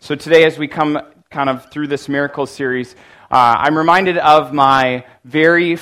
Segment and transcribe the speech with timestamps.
[0.00, 2.94] So today, as we come kind of through this miracle series,
[3.32, 5.76] uh, I'm reminded of my very,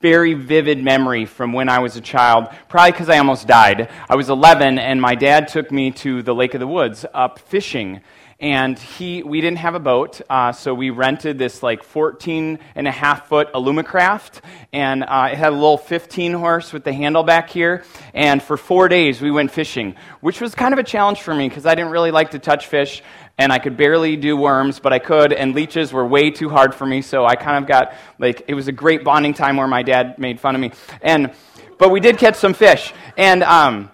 [0.00, 3.90] very vivid memory from when I was a child, probably because I almost died.
[4.08, 7.40] I was 11, and my dad took me to the Lake of the Woods up
[7.40, 8.00] fishing.
[8.40, 12.88] And he we didn't have a boat uh, so we rented this like 14 and
[12.88, 14.40] a half foot alumacraft.
[14.72, 17.84] And uh, it had a little 15 horse with the handle back here.
[18.14, 21.48] And for four days we went fishing which was kind of a challenge for me
[21.48, 23.02] because i didn't really like to touch fish
[23.38, 26.74] and i could barely do worms but i could and leeches were way too hard
[26.74, 29.66] for me so i kind of got like it was a great bonding time where
[29.66, 30.72] my dad made fun of me.
[31.02, 31.32] And
[31.78, 32.92] but we did catch some fish.
[33.16, 33.90] And um,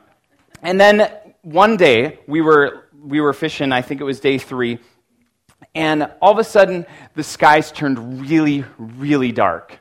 [0.63, 1.11] and then
[1.43, 4.79] one day we were we were fishing, I think it was day three,
[5.75, 9.79] and all of a sudden the skies turned really, really dark.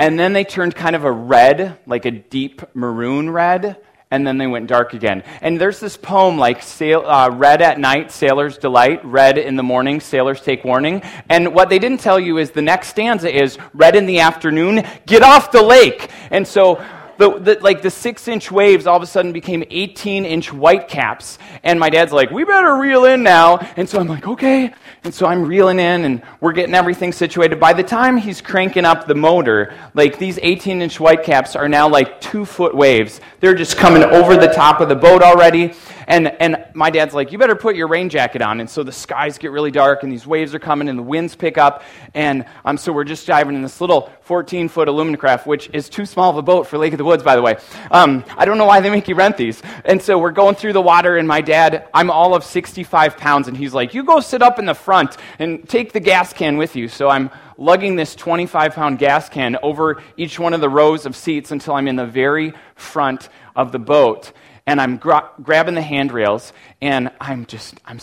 [0.00, 3.78] And then they turned kind of a red, like a deep maroon red,
[4.10, 5.22] and then they went dark again.
[5.40, 9.62] And there's this poem like sail, uh, Red at Night, Sailor's Delight, Red in the
[9.62, 11.02] Morning, Sailors Take Warning.
[11.28, 14.86] And what they didn't tell you is the next stanza is Red in the Afternoon,
[15.06, 16.10] Get off the lake.
[16.30, 16.82] And so
[17.18, 20.88] the, the, like the six inch waves all of a sudden became 18 inch white
[20.88, 21.38] caps.
[21.62, 23.58] And my dad's like, we better reel in now.
[23.76, 24.72] And so I'm like, okay.
[25.04, 27.60] And so I'm reeling in and we're getting everything situated.
[27.60, 31.68] By the time he's cranking up the motor, like these 18 inch white caps are
[31.68, 33.20] now like two foot waves.
[33.40, 35.74] They're just coming over the top of the boat already.
[36.08, 38.60] And, and my dad's like, you better put your rain jacket on.
[38.60, 41.36] And so the skies get really dark and these waves are coming and the winds
[41.36, 41.82] pick up.
[42.14, 45.90] And um, so we're just diving in this little 14 foot aluminum craft, which is
[45.90, 47.56] too small of a boat for Lake of the Woods, by the way.
[47.90, 49.62] Um, I don't know why they make you rent these.
[49.84, 53.46] And so we're going through the water and my dad, I'm all of 65 pounds.
[53.46, 56.56] And he's like, you go sit up in the front and take the gas can
[56.56, 56.88] with you.
[56.88, 61.14] So I'm lugging this 25 pound gas can over each one of the rows of
[61.14, 64.32] seats until I'm in the very front of the boat
[64.68, 66.52] and I'm gra- grabbing the handrails,
[66.82, 67.98] and I'm just, I'm,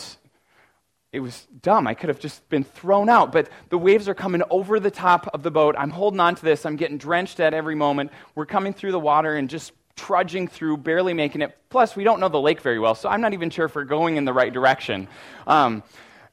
[1.12, 1.86] it was dumb.
[1.86, 3.32] I could have just been thrown out.
[3.32, 5.76] But the waves are coming over the top of the boat.
[5.78, 6.66] I'm holding on to this.
[6.66, 8.12] I'm getting drenched at every moment.
[8.34, 11.56] We're coming through the water and just trudging through, barely making it.
[11.70, 13.84] Plus, we don't know the lake very well, so I'm not even sure if we're
[13.84, 15.08] going in the right direction.
[15.46, 15.84] Um,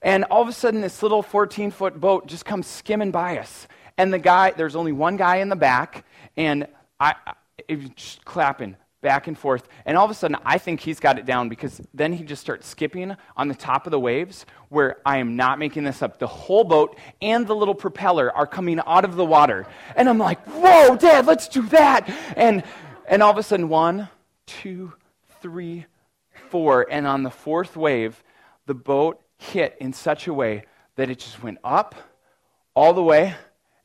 [0.01, 3.69] and all of a sudden, this little 14 foot boat just comes skimming by us.
[3.99, 6.07] And the guy, there's only one guy in the back,
[6.39, 6.67] and
[6.99, 7.15] I,
[7.69, 9.69] it was just clapping back and forth.
[9.85, 12.41] And all of a sudden, I think he's got it down because then he just
[12.41, 16.19] starts skipping on the top of the waves where I am not making this up.
[16.19, 19.67] The whole boat and the little propeller are coming out of the water.
[19.97, 22.09] And I'm like, whoa, Dad, let's do that.
[22.37, 22.63] And,
[23.07, 24.09] and all of a sudden, one,
[24.47, 24.93] two,
[25.43, 25.85] three,
[26.49, 26.87] four.
[26.91, 28.23] And on the fourth wave,
[28.67, 30.65] the boat hit in such a way
[30.97, 31.97] that it just went up
[32.75, 33.35] all the way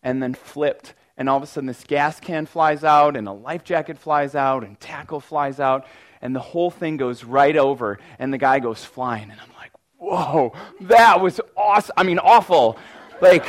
[0.04, 3.32] and then flipped and all of a sudden this gas can flies out, and a
[3.32, 5.86] life jacket flies out, and tackle flies out,
[6.22, 9.30] and the whole thing goes right over, and the guy goes flying.
[9.32, 11.94] And I'm like, whoa, that was awesome.
[11.98, 12.78] I mean, awful.
[13.22, 13.46] Like,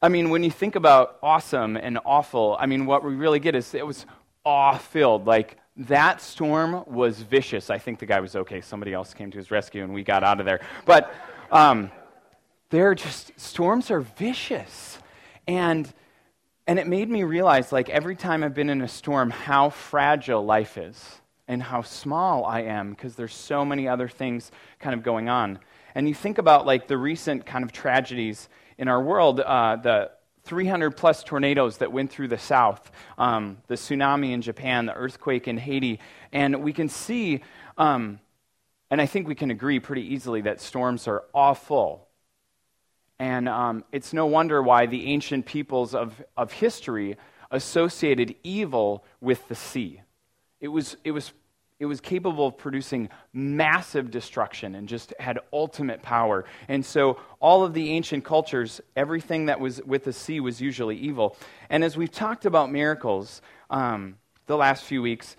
[0.03, 3.55] I mean, when you think about awesome and awful, I mean, what we really get
[3.55, 4.05] is it was
[4.45, 5.27] awe filled.
[5.27, 7.71] Like, that storm was vicious.
[7.71, 8.61] I think the guy was okay.
[8.61, 10.61] Somebody else came to his rescue and we got out of there.
[10.85, 11.13] But,
[11.51, 11.91] um,
[12.71, 14.99] they're just, storms are vicious.
[15.47, 15.93] And,
[16.67, 20.45] and it made me realize, like, every time I've been in a storm, how fragile
[20.45, 25.03] life is and how small I am because there's so many other things kind of
[25.03, 25.59] going on.
[25.95, 28.49] And you think about, like, the recent kind of tragedies
[28.79, 30.11] in our world, uh, the
[30.45, 35.49] 300 plus tornadoes that went through the south, um, the tsunami in Japan, the earthquake
[35.49, 36.01] in Haiti.
[36.33, 37.43] And we can see,
[37.79, 38.21] um,
[38.91, 42.09] and I think we can agree pretty easily that storms are awful
[43.19, 47.17] and um, it's no wonder why the ancient peoples of, of history
[47.51, 50.01] associated evil with the sea.
[50.61, 51.33] It was, it, was,
[51.79, 56.45] it was capable of producing massive destruction and just had ultimate power.
[56.69, 60.97] And so, all of the ancient cultures, everything that was with the sea was usually
[60.97, 61.37] evil.
[61.71, 65.37] And as we've talked about miracles um, the last few weeks,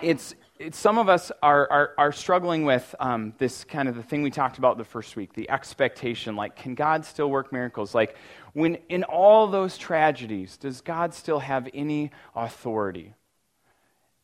[0.00, 0.34] it's,
[0.72, 4.30] some of us are, are, are struggling with um, this kind of the thing we
[4.30, 7.94] talked about the first week the expectation like can god still work miracles?
[7.94, 8.16] Like
[8.54, 13.14] when in all those tragedies does god still have any authority?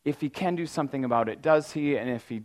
[0.03, 1.97] If he can do something about it does he?
[1.97, 2.43] And if he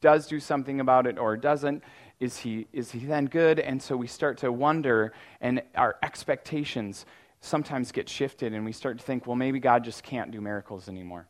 [0.00, 1.82] does do something about it or doesn't
[2.18, 3.60] is he is he then good?
[3.60, 7.06] And so we start to wonder and our expectations
[7.40, 10.88] sometimes get shifted and we start to think well maybe god just can't do miracles
[10.88, 11.28] anymore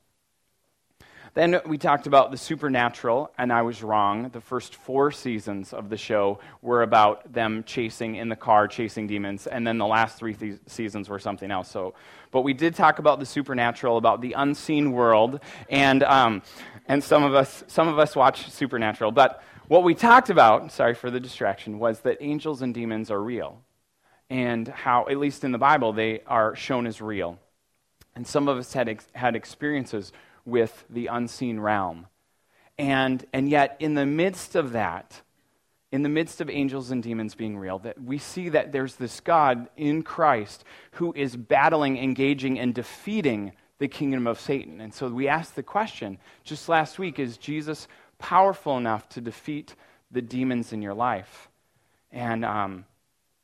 [1.34, 4.29] then we talked about the supernatural, and I was wrong.
[4.29, 9.06] The first four seasons of the show were about them chasing in the car, chasing
[9.06, 11.70] demons, and then the last three th- seasons were something else.
[11.70, 11.94] So,
[12.32, 15.40] but we did talk about the supernatural, about the unseen world,
[15.70, 16.43] and um,
[16.87, 19.11] and some of us some of us watch Supernatural.
[19.11, 23.23] But what we talked about, sorry for the distraction, was that angels and demons are
[23.23, 23.62] real,
[24.29, 27.38] and how, at least in the Bible, they are shown as real.
[28.14, 30.12] And some of us had ex- had experiences
[30.44, 32.06] with the unseen realm,
[32.79, 35.23] and and yet in the midst of that
[35.93, 39.21] in the midst of angels and demons being real, that we see that there's this
[39.21, 44.81] God in Christ who is battling, engaging, and defeating the kingdom of Satan.
[44.81, 47.87] And so we asked the question just last week is Jesus
[48.19, 49.75] powerful enough to defeat
[50.11, 51.50] the demons in your life?
[52.11, 52.87] And um,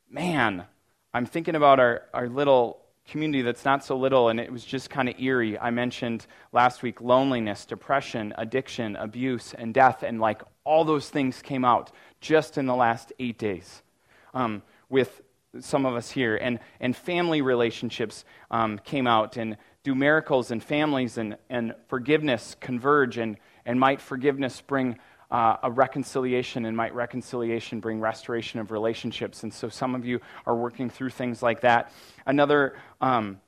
[0.09, 0.65] man,
[1.13, 4.89] I'm thinking about our, our little community that's not so little, and it was just
[4.89, 5.57] kind of eerie.
[5.57, 11.41] I mentioned last week loneliness, depression, addiction, abuse, and death, and like all those things
[11.41, 11.91] came out
[12.21, 13.81] just in the last eight days
[14.33, 15.21] um, with
[15.59, 16.35] some of us here.
[16.35, 22.55] And, and family relationships um, came out, and do miracles in families and, and forgiveness
[22.59, 24.99] converge, and, and might forgiveness bring
[25.31, 29.43] uh, a reconciliation, and might reconciliation bring restoration of relationships?
[29.43, 31.91] And so some of you are working through things like that.
[32.25, 32.75] Another.
[33.01, 33.39] Um,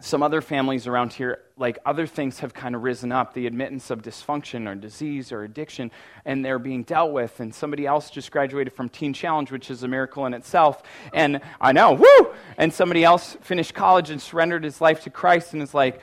[0.00, 3.90] some other families around here, like other things have kind of risen up the admittance
[3.90, 5.90] of dysfunction or disease or addiction,
[6.24, 7.38] and they're being dealt with.
[7.40, 10.82] And somebody else just graduated from Teen Challenge, which is a miracle in itself.
[11.12, 12.34] And I know, woo!
[12.58, 16.00] And somebody else finished college and surrendered his life to Christ and is like,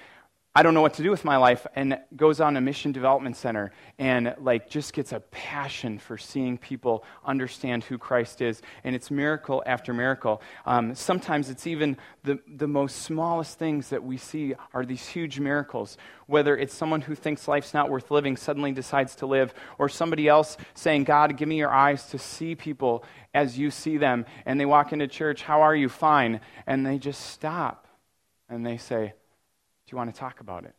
[0.53, 3.37] I don't know what to do with my life, and goes on a mission development
[3.37, 8.61] center and like just gets a passion for seeing people understand who Christ is.
[8.83, 10.41] And it's miracle after miracle.
[10.65, 11.95] Um, sometimes it's even
[12.25, 15.97] the, the most smallest things that we see are these huge miracles.
[16.27, 20.27] Whether it's someone who thinks life's not worth living suddenly decides to live, or somebody
[20.27, 24.25] else saying, God, give me your eyes to see people as you see them.
[24.45, 25.87] And they walk into church, How are you?
[25.87, 26.41] Fine.
[26.67, 27.87] And they just stop
[28.49, 29.13] and they say,
[29.91, 30.75] you want to talk about it?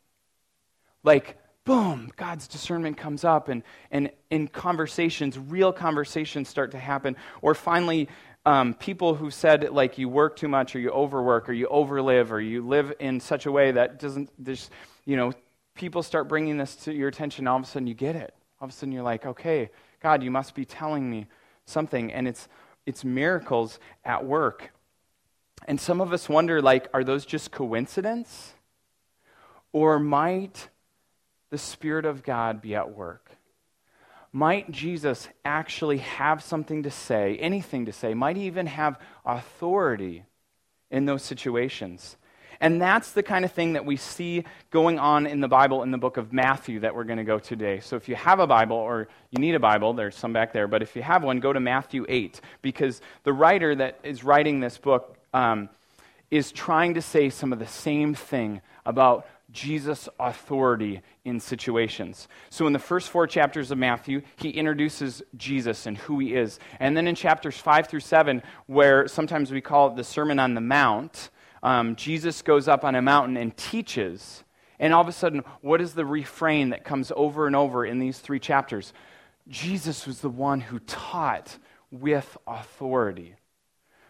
[1.03, 7.17] Like, boom, God's discernment comes up, and, and in conversations, real conversations start to happen.
[7.41, 8.09] Or finally,
[8.45, 12.31] um, people who said, like, you work too much, or you overwork, or you overlive,
[12.31, 14.71] or you live in such a way that doesn't, there's,
[15.05, 15.33] you know,
[15.75, 18.35] people start bringing this to your attention, all of a sudden you get it.
[18.61, 19.71] All of a sudden you're like, okay,
[20.01, 21.27] God, you must be telling me
[21.65, 22.13] something.
[22.13, 22.49] And it's,
[22.87, 24.73] it's miracles at work.
[25.67, 28.55] And some of us wonder, like, are those just coincidence?
[29.73, 30.69] Or might
[31.51, 33.31] the Spirit of God be at work?
[34.33, 38.15] Might Jesus actually have something to say, anything to say?
[38.15, 40.25] Might he even have authority
[40.91, 42.17] in those situations?
[42.63, 45.91] And that's the kind of thing that we see going on in the Bible in
[45.91, 47.81] the book of Matthew that we're going to go today.
[47.81, 50.69] So if you have a Bible or you need a Bible, there's some back there,
[50.69, 54.61] but if you have one, go to Matthew 8 because the writer that is writing
[54.61, 55.71] this book um,
[56.31, 62.27] is trying to say some of the same thing about Jesus' authority in situations.
[62.51, 66.59] So, in the first four chapters of Matthew, he introduces Jesus and who he is.
[66.81, 70.55] And then in chapters five through seven, where sometimes we call it the Sermon on
[70.55, 71.31] the Mount,
[71.63, 74.43] um, Jesus goes up on a mountain and teaches.
[74.79, 78.01] And all of a sudden, what is the refrain that comes over and over in
[78.01, 78.93] these three chapters?
[79.49, 81.59] Jesus was the one who taught
[81.91, 83.35] with authority.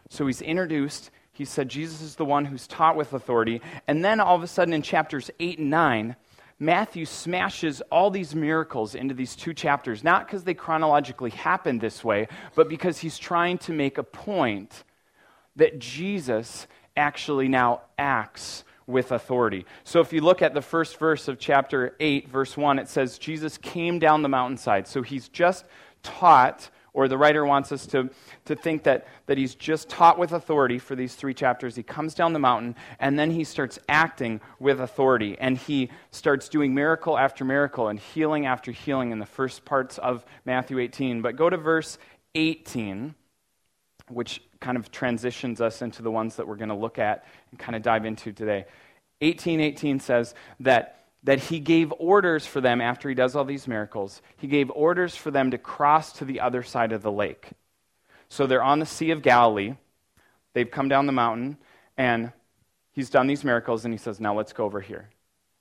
[0.09, 3.61] So he's introduced, he said Jesus is the one who's taught with authority.
[3.89, 6.17] And then all of a sudden in chapters 8 and 9,
[6.59, 12.05] Matthew smashes all these miracles into these two chapters, not because they chronologically happened this
[12.05, 14.85] way, but because he's trying to make a point
[15.57, 19.65] that Jesus actually now acts with authority.
[19.85, 23.19] So if you look at the first verse of chapter 8, verse 1, it says,
[23.19, 24.87] Jesus came down the mountainside.
[24.87, 25.65] So he's just
[26.03, 28.11] taught or the writer wants us to,
[28.45, 31.75] to think that, that he's just taught with authority for these three chapters.
[31.75, 35.37] He comes down the mountain, and then he starts acting with authority.
[35.39, 39.97] And he starts doing miracle after miracle and healing after healing in the first parts
[39.99, 41.23] of Matthew 18.
[41.23, 41.97] But go to verse
[42.35, 43.15] 18,
[44.11, 47.59] which kind of transitions us into the ones that we're going to look at and
[47.59, 48.67] kind of dive into today.
[49.21, 54.23] 1818 says that that he gave orders for them after he does all these miracles.
[54.37, 57.51] He gave orders for them to cross to the other side of the lake.
[58.29, 59.75] So they're on the Sea of Galilee.
[60.55, 61.59] They've come down the mountain,
[61.97, 62.33] and
[62.93, 65.09] he's done these miracles, and he says, Now let's go over here.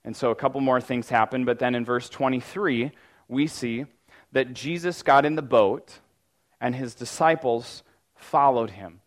[0.04, 2.90] And so a couple more things happen, but then in verse 23,
[3.28, 3.86] we see
[4.32, 6.00] that Jesus got in the boat,
[6.60, 7.84] and his disciples
[8.16, 9.00] followed him.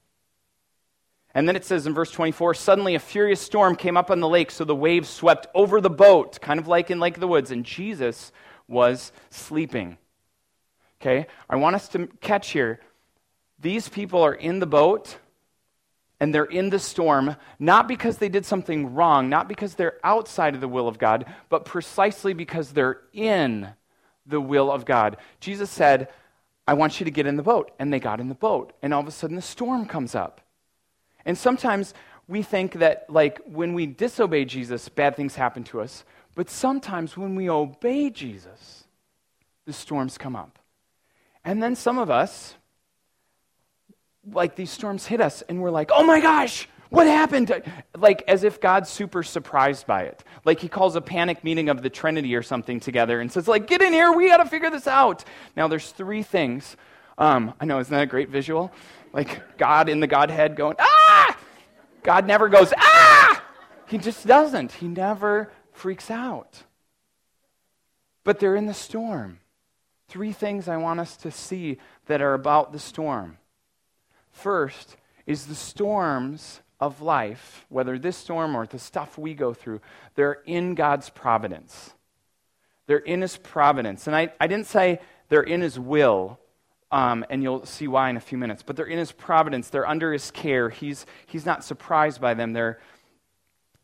[1.35, 4.27] And then it says in verse 24 suddenly a furious storm came up on the
[4.27, 7.27] lake, so the waves swept over the boat, kind of like in Lake of the
[7.27, 8.31] Woods, and Jesus
[8.67, 9.97] was sleeping.
[11.01, 11.27] Okay?
[11.49, 12.79] I want us to catch here
[13.59, 15.17] these people are in the boat,
[16.19, 20.55] and they're in the storm, not because they did something wrong, not because they're outside
[20.55, 23.69] of the will of God, but precisely because they're in
[24.25, 25.17] the will of God.
[25.39, 26.09] Jesus said,
[26.67, 27.71] I want you to get in the boat.
[27.79, 28.73] And they got in the boat.
[28.81, 30.41] And all of a sudden, the storm comes up.
[31.25, 31.93] And sometimes
[32.27, 36.03] we think that, like, when we disobey Jesus, bad things happen to us.
[36.35, 38.83] But sometimes when we obey Jesus,
[39.65, 40.59] the storms come up.
[41.43, 42.55] And then some of us,
[44.31, 47.63] like these storms hit us and we're like, oh my gosh, what happened?
[47.95, 50.23] Like as if God's super surprised by it.
[50.43, 53.67] Like he calls a panic meeting of the Trinity or something together and says, like,
[53.67, 55.23] get in here, we got to figure this out.
[55.55, 56.75] Now there's three things.
[57.17, 58.71] Um, I know, isn't that a great visual?
[59.13, 61.04] Like God in the Godhead going, ah!
[62.05, 63.43] God never goes, ah!
[63.87, 64.73] He just doesn't.
[64.73, 66.63] He never freaks out.
[68.23, 69.39] But they're in the storm.
[70.07, 73.37] Three things I want us to see that are about the storm.
[74.31, 74.95] First
[75.25, 79.81] is the storms of life, whether this storm or the stuff we go through,
[80.13, 81.93] they're in God's providence.
[82.85, 84.07] They're in His providence.
[84.07, 86.39] And I, I didn't say they're in His will,
[86.95, 89.67] um, and you'll see why in a few minutes, but they're in His providence.
[89.67, 90.69] They're under His care.
[90.69, 92.53] He's, he's not surprised by them.
[92.53, 92.79] They're,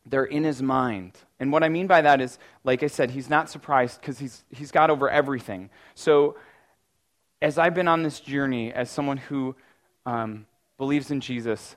[0.06, 1.12] they're in His mind.
[1.38, 4.46] And what I mean by that is, like I said, He's not surprised because he's,
[4.50, 5.70] he's got over everything.
[5.94, 6.38] So
[7.42, 9.58] as I've been on this journey as someone who
[10.06, 10.46] um,
[10.78, 11.76] believes in Jesus,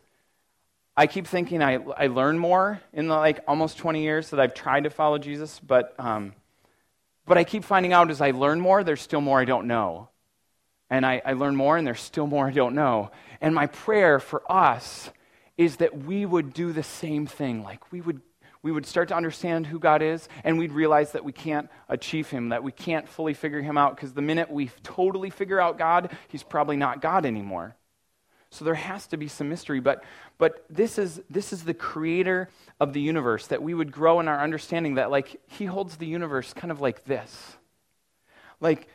[0.96, 4.54] I keep thinking I, I learn more in the like almost 20 years that I've
[4.54, 6.32] tried to follow Jesus, but, um,
[7.26, 10.10] but I keep finding out as I learn more, there's still more I don't know.
[10.90, 13.10] And I, I learn more, and there's still more I don't know.
[13.40, 15.10] And my prayer for us
[15.56, 17.62] is that we would do the same thing.
[17.62, 18.20] Like we would,
[18.62, 22.30] we would start to understand who God is, and we'd realize that we can't achieve
[22.30, 25.78] Him, that we can't fully figure Him out, because the minute we totally figure out
[25.78, 27.76] God, He's probably not God anymore.
[28.50, 29.80] So there has to be some mystery.
[29.80, 30.04] But,
[30.38, 32.48] but this, is, this is the creator
[32.78, 36.06] of the universe, that we would grow in our understanding that, like, he holds the
[36.06, 37.56] universe kind of like this.
[38.60, 38.88] Like,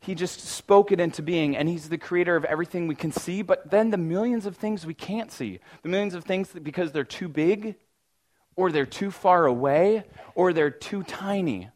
[0.00, 3.42] he just spoke it into being, and he's the creator of everything we can see,
[3.42, 5.60] but then the millions of things we can't see.
[5.82, 7.76] The millions of things that because they're too big,
[8.56, 10.04] or they're too far away,
[10.34, 11.68] or they're too tiny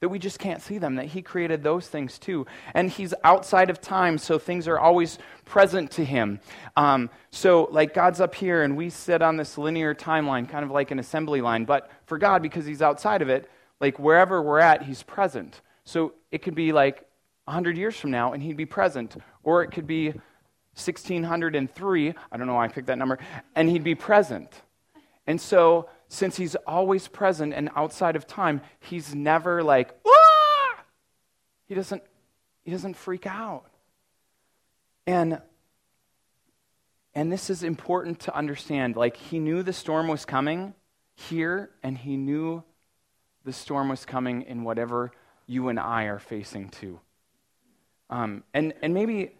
[0.00, 2.46] that we just can't see them, that He created those things too.
[2.72, 6.40] And He's outside of time, so things are always present to Him.
[6.76, 10.70] Um, so, like, God's up here, and we sit on this linear timeline, kind of
[10.70, 11.64] like an assembly line.
[11.64, 15.60] But for God, because He's outside of it, like, wherever we're at, He's present.
[15.84, 17.07] So it could be like
[17.48, 19.16] 100 years from now, and He'd be present.
[19.42, 20.08] Or it could be
[20.74, 23.18] 1603, I don't know why I picked that number,
[23.56, 24.52] and He'd be present.
[25.26, 30.84] And so, since he's always present and outside of time, he's never like, ah!
[31.66, 32.02] He doesn't,
[32.62, 33.66] he doesn't freak out.
[35.06, 35.42] And,
[37.14, 38.96] and this is important to understand.
[38.96, 40.74] Like, he knew the storm was coming
[41.14, 42.62] here, and he knew
[43.44, 45.12] the storm was coming in whatever
[45.46, 47.00] you and I are facing too.
[48.10, 49.32] Um, and, and maybe,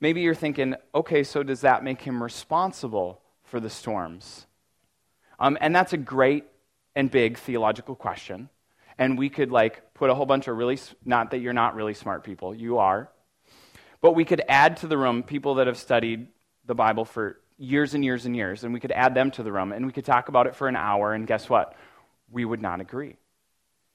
[0.00, 4.46] maybe you're thinking, okay, so does that make him responsible for the storms?
[5.38, 6.44] Um, and that's a great
[6.94, 8.48] and big theological question.
[8.98, 11.94] And we could like put a whole bunch of really, not that you're not really
[11.94, 13.10] smart people, you are.
[14.00, 16.28] But we could add to the room people that have studied
[16.66, 19.52] the Bible for years and years and years, and we could add them to the
[19.52, 21.76] room, and we could talk about it for an hour, and guess what?
[22.30, 23.16] We would not agree.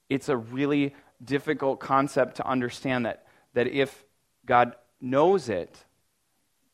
[0.10, 4.06] It's a really difficult concept to understand that, that if
[4.48, 5.78] God knows it,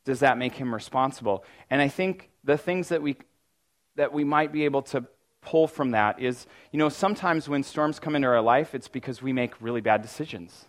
[0.05, 1.43] does that make him responsible?
[1.69, 3.17] And I think the things that we
[3.95, 5.05] that we might be able to
[5.41, 9.21] pull from that is you know, sometimes when storms come into our life, it's because
[9.21, 10.65] we make really bad decisions.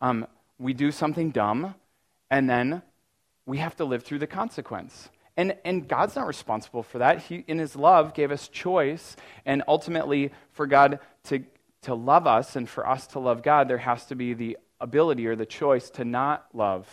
[0.00, 0.26] Um,
[0.58, 1.74] we do something dumb,
[2.30, 2.82] and then
[3.46, 5.08] we have to live through the consequence.
[5.36, 7.22] And, and God's not responsible for that.
[7.22, 9.16] He, in His love, gave us choice.
[9.44, 11.44] And ultimately, for God to,
[11.82, 15.26] to love us and for us to love God, there has to be the ability
[15.26, 16.86] or the choice to not love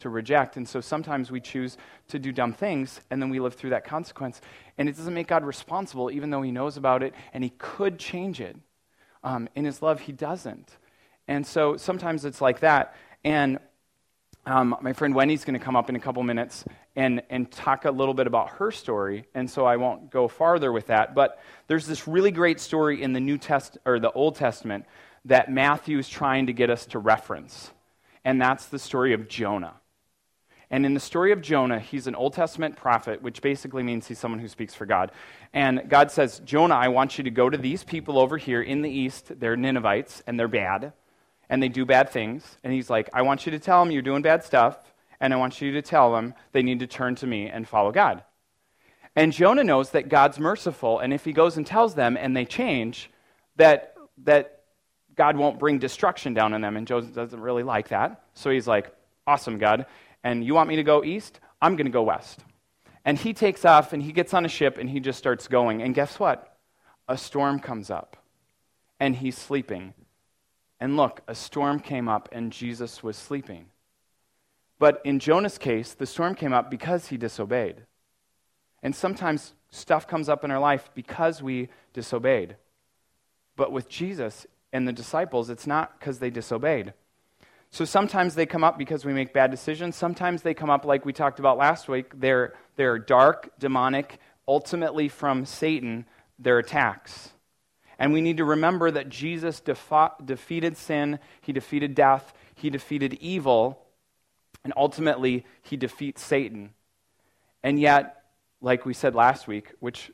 [0.00, 0.56] to reject.
[0.56, 1.76] And so sometimes we choose
[2.08, 4.40] to do dumb things, and then we live through that consequence.
[4.78, 7.98] And it doesn't make God responsible, even though He knows about it, and He could
[7.98, 8.56] change it.
[9.22, 10.76] Um, in His love, He doesn't.
[11.26, 12.94] And so sometimes it's like that.
[13.24, 13.58] And
[14.46, 16.64] um, my friend Wendy's going to come up in a couple minutes
[16.96, 20.70] and, and talk a little bit about her story, and so I won't go farther
[20.70, 21.14] with that.
[21.14, 24.84] But there's this really great story in the New Test or the Old Testament
[25.24, 27.70] that Matthew is trying to get us to reference,
[28.24, 29.74] and that's the story of Jonah.
[30.70, 34.18] And in the story of Jonah, he's an Old Testament prophet, which basically means he's
[34.18, 35.12] someone who speaks for God.
[35.52, 38.82] And God says, Jonah, I want you to go to these people over here in
[38.82, 39.38] the east.
[39.38, 40.92] They're Ninevites, and they're bad,
[41.48, 42.58] and they do bad things.
[42.64, 44.76] And he's like, I want you to tell them you're doing bad stuff,
[45.20, 47.92] and I want you to tell them they need to turn to me and follow
[47.92, 48.24] God.
[49.14, 52.44] And Jonah knows that God's merciful, and if he goes and tells them and they
[52.44, 53.10] change,
[53.56, 54.53] that, that
[55.16, 56.76] God won't bring destruction down on them.
[56.76, 58.22] And Jonah doesn't really like that.
[58.34, 58.94] So he's like,
[59.26, 59.86] Awesome, God.
[60.22, 61.40] And you want me to go east?
[61.62, 62.40] I'm going to go west.
[63.04, 65.82] And he takes off and he gets on a ship and he just starts going.
[65.82, 66.56] And guess what?
[67.08, 68.16] A storm comes up
[69.00, 69.94] and he's sleeping.
[70.80, 73.66] And look, a storm came up and Jesus was sleeping.
[74.78, 77.82] But in Jonah's case, the storm came up because he disobeyed.
[78.82, 82.56] And sometimes stuff comes up in our life because we disobeyed.
[83.56, 86.92] But with Jesus and the disciples, it's not because they disobeyed.
[87.70, 89.94] So sometimes they come up because we make bad decisions.
[89.96, 95.08] Sometimes they come up, like we talked about last week, they're, they're dark, demonic, ultimately
[95.08, 96.06] from Satan,
[96.40, 97.30] their attacks.
[98.00, 103.14] And we need to remember that Jesus defa- defeated sin, he defeated death, he defeated
[103.14, 103.86] evil,
[104.64, 106.74] and ultimately he defeats Satan.
[107.62, 108.24] And yet,
[108.60, 110.10] like we said last week, which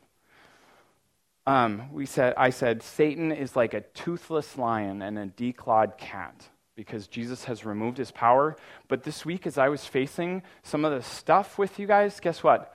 [1.47, 6.49] um, we said, I said, Satan is like a toothless lion and a declawed cat
[6.77, 8.57] because Jesus has removed his power.
[8.89, 12.43] But this week, as I was facing some of the stuff with you guys, guess
[12.43, 12.75] what?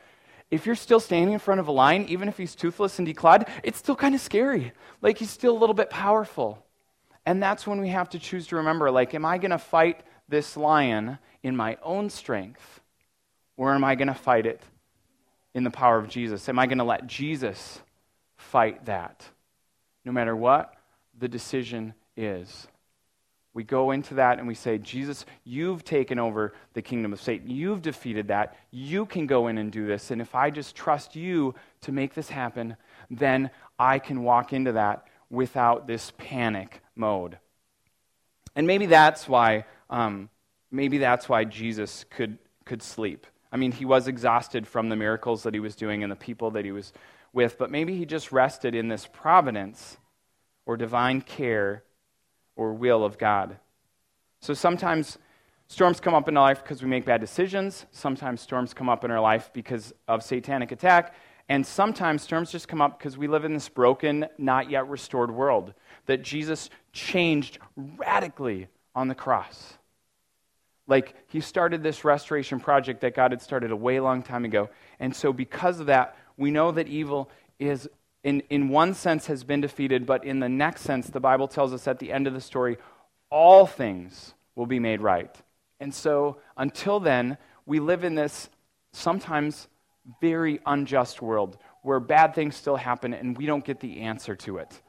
[0.52, 3.50] If you're still standing in front of a lion, even if he's toothless and declawed,
[3.64, 4.74] it's still kind of scary.
[5.02, 6.64] Like he's still a little bit powerful.
[7.26, 10.02] And that's when we have to choose to remember like, am I going to fight
[10.30, 12.82] this lion in my own strength?
[13.58, 14.62] Or am I going to fight it
[15.54, 16.48] in the power of Jesus?
[16.50, 17.80] Am I going to let Jesus
[18.56, 19.26] fight that?
[20.06, 20.76] No matter what
[21.20, 22.68] the decision is.
[23.54, 27.50] We go into that and we say, Jesus, you've taken over the kingdom of Satan.
[27.50, 28.56] You've defeated that.
[28.72, 30.10] You can go in and do this.
[30.10, 32.78] And if I just trust you to make this happen,
[33.12, 37.38] then I can walk into that without this panic mode.
[38.56, 40.30] And maybe that's why, um,
[40.72, 43.28] maybe that's why Jesus could, could sleep.
[43.52, 46.52] I mean, he was exhausted from the miracles that he was doing and the people
[46.52, 46.94] that he was
[47.36, 49.98] with, but maybe he just rested in this providence
[50.66, 51.84] or divine care
[52.56, 53.58] or will of God.
[54.40, 55.18] So sometimes
[55.68, 57.86] storms come up in our life because we make bad decisions.
[57.92, 61.14] Sometimes storms come up in our life because of satanic attack.
[61.48, 65.30] And sometimes storms just come up because we live in this broken, not yet restored
[65.30, 65.74] world
[66.08, 69.78] that Jesus changed radically on the cross.
[70.88, 74.70] Like he started this restoration project that God had started a way long time ago.
[75.00, 77.88] And so, because of that, we know that evil is
[78.26, 81.74] in, in one sense has been defeated, but in the next sense, the Bible tells
[81.74, 82.78] us at the end of the story,
[83.30, 85.34] all things will be made right.
[85.80, 88.50] And so until then, we live in this
[88.94, 89.68] sometimes
[90.22, 94.58] very unjust world where bad things still happen and we don't get the answer to
[94.58, 94.82] it.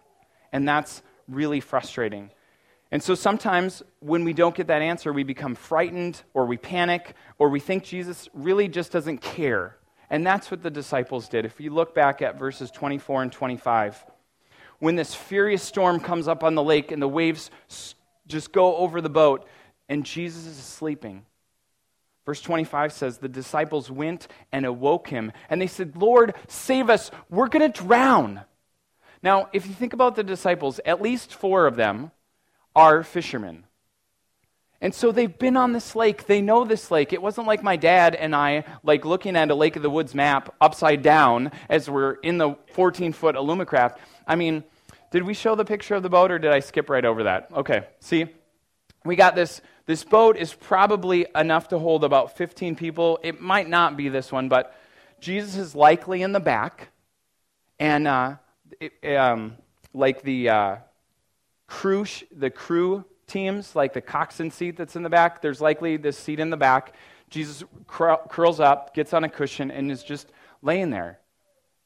[0.52, 2.30] And that's really frustrating.
[2.90, 7.14] And so sometimes when we don't get that answer, we become frightened or we panic
[7.38, 9.76] or we think Jesus really just doesn't care
[10.10, 11.44] and that's what the disciples did.
[11.44, 14.04] If you look back at verses 24 and 25,
[14.78, 17.50] when this furious storm comes up on the lake and the waves
[18.26, 19.46] just go over the boat,
[19.88, 21.24] and Jesus is sleeping.
[22.24, 27.10] Verse 25 says, The disciples went and awoke him, and they said, Lord, save us,
[27.30, 28.42] we're going to drown.
[29.22, 32.10] Now, if you think about the disciples, at least four of them
[32.74, 33.64] are fishermen.
[34.80, 36.26] And so they've been on this lake.
[36.26, 37.12] They know this lake.
[37.12, 40.14] It wasn't like my dad and I, like looking at a Lake of the Woods
[40.14, 43.96] map upside down as we're in the 14 foot Alumacraft.
[44.26, 44.64] I mean,
[45.10, 47.48] did we show the picture of the boat or did I skip right over that?
[47.54, 48.26] Okay, see?
[49.04, 49.60] We got this.
[49.86, 53.20] This boat is probably enough to hold about 15 people.
[53.22, 54.74] It might not be this one, but
[55.20, 56.88] Jesus is likely in the back.
[57.78, 58.34] And uh,
[58.80, 59.56] it, um,
[59.94, 60.76] like the uh,
[61.68, 62.04] crew,
[62.36, 66.40] the crew teams, like the coxswain seat that's in the back, there's likely this seat
[66.40, 66.94] in the back.
[67.28, 70.30] Jesus curls up, gets on a cushion, and is just
[70.62, 71.18] laying there.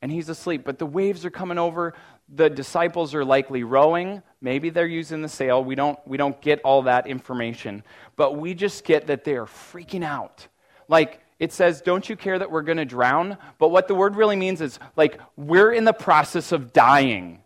[0.03, 0.65] And he's asleep.
[0.65, 1.95] But the waves are coming over.
[2.29, 4.23] The disciples are likely rowing.
[4.41, 5.63] Maybe they're using the sail.
[5.63, 7.85] We don't, we don't get all that information.
[8.17, 10.47] But we just get that they are freaking out.
[10.89, 13.39] Like, it says, Don't you care that we're going to drown?
[13.59, 17.43] But what the word really means is, like, we're in the process of dying.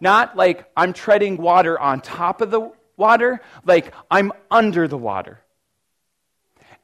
[0.00, 5.40] Not like I'm treading water on top of the water, like I'm under the water.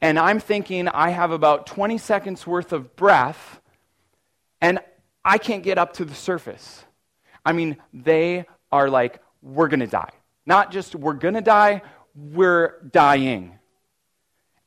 [0.01, 3.61] And I'm thinking I have about 20 seconds worth of breath,
[4.59, 4.79] and
[5.23, 6.83] I can't get up to the surface.
[7.45, 10.11] I mean, they are like, we're going to die.
[10.45, 11.81] Not just we're going to die,
[12.15, 13.57] we're dying.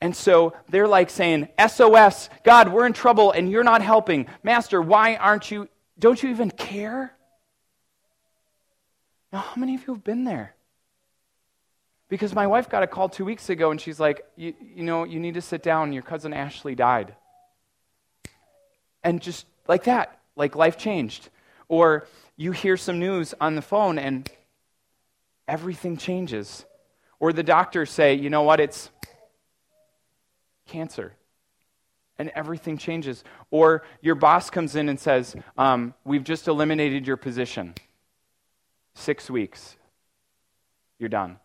[0.00, 4.26] And so they're like saying, SOS, God, we're in trouble and you're not helping.
[4.42, 7.14] Master, why aren't you, don't you even care?
[9.32, 10.54] Now, how many of you have been there?
[12.14, 15.18] Because my wife got a call two weeks ago and she's like, you, know, you
[15.18, 15.92] need to sit down.
[15.92, 17.16] Your cousin Ashley died.
[19.02, 21.28] And just like that, like life changed.
[21.66, 24.30] Or you hear some news on the phone and
[25.48, 26.64] everything changes.
[27.18, 28.90] Or the doctors say, you know what, it's
[30.68, 31.14] cancer.
[32.16, 33.24] And everything changes.
[33.50, 37.74] Or your boss comes in and says, um, We've just eliminated your position.
[38.94, 39.74] Six weeks.
[41.00, 41.38] You're done.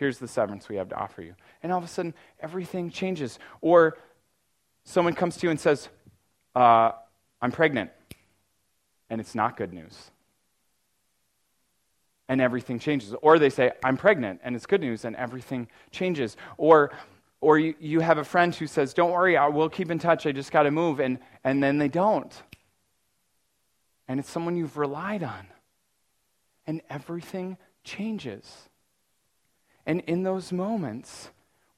[0.00, 1.34] Here's the severance we have to offer you.
[1.62, 3.38] And all of a sudden, everything changes.
[3.60, 3.98] Or
[4.82, 5.90] someone comes to you and says,
[6.56, 6.92] uh,
[7.42, 7.90] I'm pregnant.
[9.10, 10.10] And it's not good news
[12.30, 13.12] and everything changes.
[13.20, 16.36] Or they say, I'm pregnant, and it's good news, and everything changes.
[16.56, 16.92] Or,
[17.40, 20.26] or you, you have a friend who says, Don't worry, I will keep in touch,
[20.26, 22.32] I just got to move, and, and then they don't.
[24.06, 25.48] And it's someone you've relied on.
[26.68, 28.69] And everything changes.
[29.90, 31.30] And in those moments,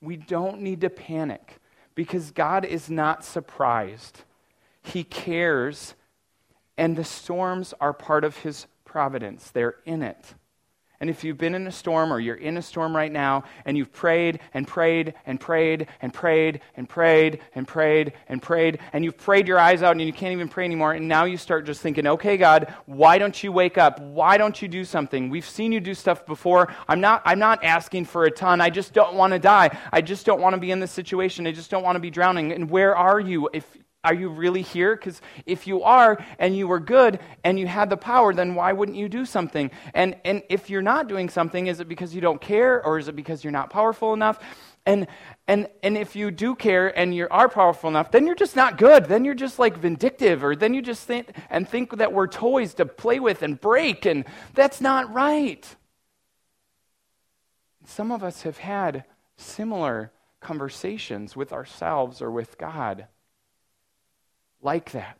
[0.03, 1.57] we don't need to panic
[1.95, 4.25] because God is not surprised.
[4.83, 5.95] He cares,
[6.77, 10.35] and the storms are part of His providence, they're in it.
[11.03, 13.77] And if you've been in a storm or you're in a storm right now and
[13.77, 19.05] you've prayed and prayed and prayed and prayed and prayed and prayed and prayed and
[19.05, 21.67] you've prayed your eyes out and you can't even pray anymore and now you start
[21.67, 23.99] just thinking, okay, God, why don't you wake up?
[23.99, 25.29] Why don't you do something?
[25.29, 26.73] We've seen you do stuff before.
[26.87, 28.61] I'm not, I'm not asking for a ton.
[28.61, 29.77] I just don't want to die.
[29.93, 31.49] I just don't want to be in this situation.
[31.49, 32.53] I just don't want to be drowning.
[32.53, 33.51] And where are you?
[33.53, 33.67] If,
[34.05, 34.97] are you really here?
[34.97, 38.73] Because if you are and you were good and you had the power, then why
[38.73, 39.71] wouldn't you do something?
[39.95, 43.07] And, and if you're not doing something, is it because you don't care or is
[43.09, 44.41] it because you're not powerful enough?
[44.85, 45.07] And,
[45.47, 48.77] and, and if you do care and you are powerful enough, then you're just not
[48.77, 49.05] good.
[49.05, 52.75] Then you're just like vindictive, or then you just think and think that we're toys
[52.75, 55.77] to play with and break, and that's not right.
[57.87, 59.05] Some of us have had
[59.37, 60.11] similar
[60.41, 63.07] conversations with ourselves or with God
[64.63, 65.19] like that.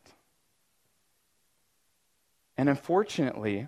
[2.57, 3.67] And unfortunately,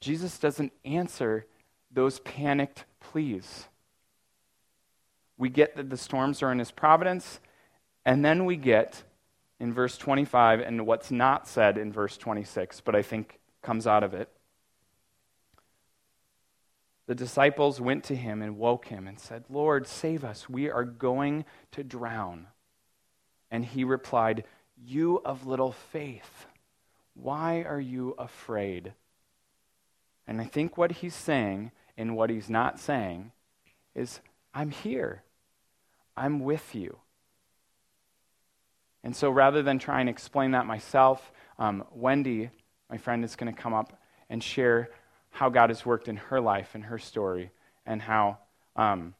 [0.00, 1.46] Jesus doesn't answer
[1.90, 3.68] those panicked pleas.
[5.36, 7.40] We get that the storms are in his providence,
[8.04, 9.02] and then we get
[9.60, 14.02] in verse 25 and what's not said in verse 26, but I think comes out
[14.02, 14.28] of it.
[17.06, 20.48] The disciples went to him and woke him and said, Lord, save us.
[20.48, 22.46] We are going to drown.
[23.50, 24.44] And he replied,
[24.84, 26.46] you of little faith,
[27.14, 28.92] why are you afraid?
[30.26, 33.32] And I think what he's saying and what he's not saying
[33.94, 34.20] is,
[34.52, 35.22] I'm here.
[36.16, 36.98] I'm with you.
[39.02, 42.50] And so rather than try and explain that myself, um, Wendy,
[42.90, 44.90] my friend, is going to come up and share
[45.30, 47.50] how God has worked in her life and her story
[47.84, 48.38] and how
[48.76, 49.14] um,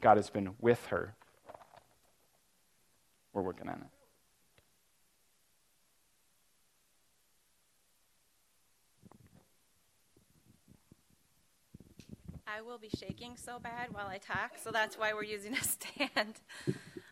[0.00, 1.14] God has been with her.
[3.32, 3.95] We're working on it.
[12.46, 15.62] I will be shaking so bad while I talk, so that's why we're using a
[15.62, 16.40] stand.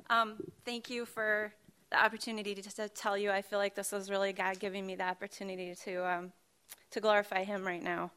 [0.09, 1.53] Um, thank you for
[1.91, 3.33] the opportunity to, to, tell you.
[3.33, 6.33] I feel like this was really God giving me the opportunity to um,
[6.93, 8.13] to glorify Him right now.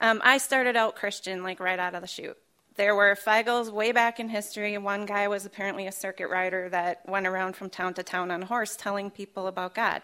[0.00, 2.38] Um, I started out Christian like right out of the chute.
[2.76, 4.78] There were Feigls way back in history.
[4.78, 8.42] One guy was apparently a circuit rider that went around from town to town on
[8.42, 10.02] horse telling people about God.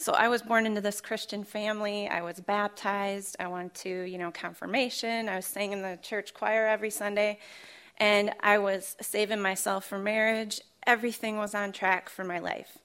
[0.00, 2.06] So I was born into this Christian family.
[2.06, 3.34] I was baptized.
[3.40, 5.28] I went to, you know, confirmation.
[5.28, 7.40] I was singing in the church choir every Sunday.
[7.96, 10.60] And I was saving myself for marriage.
[10.86, 12.78] Everything was on track for my life.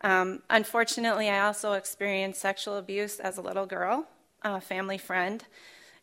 [0.00, 4.06] Um, unfortunately, I also experienced sexual abuse as a little girl,
[4.42, 5.44] a family friend,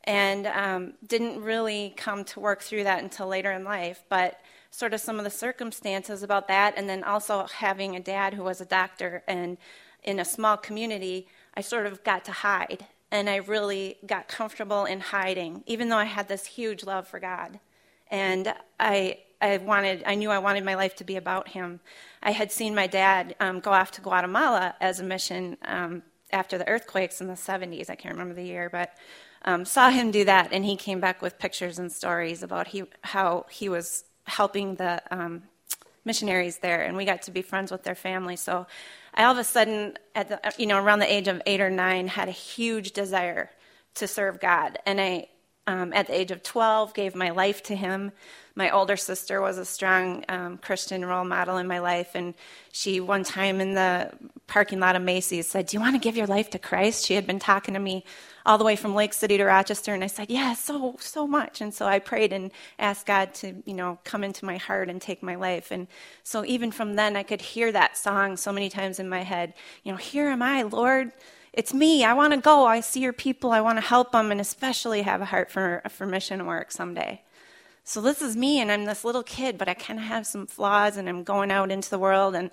[0.03, 4.03] and um, didn't really come to work through that until later in life.
[4.09, 8.35] But sort of some of the circumstances about that, and then also having a dad
[8.35, 9.57] who was a doctor and
[10.05, 12.85] in a small community, I sort of got to hide.
[13.11, 17.19] And I really got comfortable in hiding, even though I had this huge love for
[17.19, 17.59] God.
[18.09, 21.79] And I, I wanted, I knew I wanted my life to be about Him.
[22.23, 26.57] I had seen my dad um, go off to Guatemala as a mission um, after
[26.57, 27.89] the earthquakes in the 70s.
[27.89, 28.95] I can't remember the year, but
[29.45, 32.83] um, saw him do that, and he came back with pictures and stories about he,
[33.01, 35.43] how he was helping the um,
[36.05, 38.35] missionaries there, and we got to be friends with their family.
[38.35, 38.67] So
[39.13, 41.69] I all of a sudden, at the, you know, around the age of eight or
[41.69, 43.49] nine, had a huge desire
[43.95, 45.27] to serve God, and I
[45.67, 48.11] um, at the age of 12, gave my life to Him.
[48.57, 52.33] My older sister was a strong um, Christian role model in my life, and
[52.71, 54.11] she, one time in the
[54.47, 57.05] parking lot of Macy's, said, Do you want to give your life to Christ?
[57.05, 58.05] She had been talking to me
[58.45, 61.59] all the way from Lake City to Rochester, and I said, Yeah, so, so much.
[61.59, 65.01] And so I prayed and asked God to, you know, come into my heart and
[65.01, 65.71] take my life.
[65.71, 65.87] And
[66.23, 69.53] so even from then, I could hear that song so many times in my head,
[69.83, 71.11] you know, Here am I, Lord
[71.55, 72.03] it's me.
[72.03, 72.65] I want to go.
[72.65, 73.51] I see your people.
[73.51, 77.21] I want to help them, and especially have a heart for, for mission work someday.
[77.85, 80.47] So this is me, and I'm this little kid, but I kind of have some
[80.47, 82.35] flaws, and I'm going out into the world.
[82.35, 82.51] And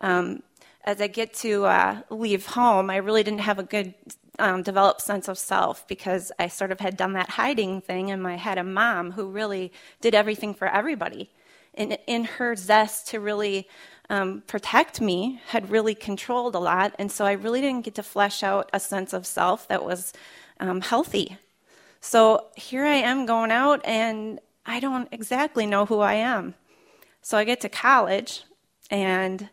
[0.00, 0.44] um,
[0.84, 3.94] as I get to uh, leave home, I really didn't have a good
[4.38, 8.28] um, developed sense of self because I sort of had done that hiding thing, and
[8.28, 11.30] I had a mom who really did everything for everybody.
[11.74, 13.68] And in her zest to really
[14.08, 16.94] um, protect me had really controlled a lot.
[16.98, 20.12] And so I really didn't get to flesh out a sense of self that was
[20.60, 21.36] um, healthy.
[22.00, 26.54] So here I am going out, and I don't exactly know who I am.
[27.22, 28.44] So I get to college
[28.90, 29.48] and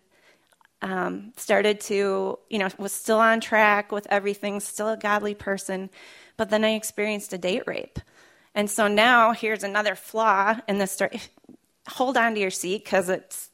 [0.83, 5.89] um, started to, you know, was still on track with everything, still a godly person.
[6.37, 7.99] But then I experienced a date rape.
[8.53, 11.21] And so now here's another flaw in the story.
[11.87, 13.49] Hold on to your seat because it's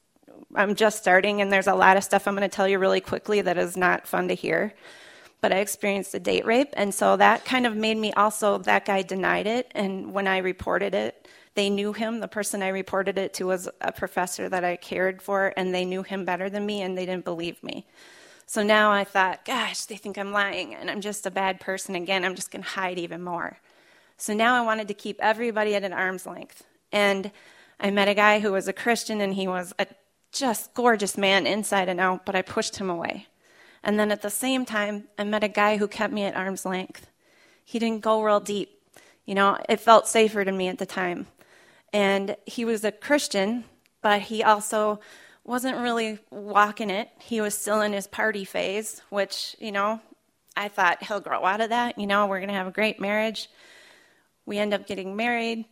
[0.55, 3.01] I'm just starting, and there's a lot of stuff I'm going to tell you really
[3.01, 4.73] quickly that is not fun to hear.
[5.41, 8.85] But I experienced a date rape, and so that kind of made me also, that
[8.85, 9.71] guy denied it.
[9.73, 12.19] And when I reported it, they knew him.
[12.19, 15.85] The person I reported it to was a professor that I cared for, and they
[15.85, 17.85] knew him better than me, and they didn't believe me.
[18.45, 21.95] So now I thought, gosh, they think I'm lying, and I'm just a bad person
[21.95, 22.25] again.
[22.25, 23.59] I'm just going to hide even more.
[24.17, 26.63] So now I wanted to keep everybody at an arm's length.
[26.91, 27.31] And
[27.79, 29.88] I met a guy who was a Christian, and he was a
[30.32, 33.28] just gorgeous man inside and out, but I pushed him away.
[33.84, 36.65] And then at the same time, I met a guy who kept me at arm's
[36.65, 37.08] length.
[37.63, 38.82] He didn't go real deep.
[39.26, 41.28] You know, it felt safer to me at the time.
[41.94, 43.63] And he was a Christian,
[44.02, 45.00] but he also
[45.44, 47.10] wasn't really walking it.
[47.20, 50.02] He was still in his party phase, which, you know,
[50.56, 51.98] I thought he'll grow out of that.
[51.98, 53.50] You know, we're going to have a great marriage.
[54.46, 55.65] We end up getting married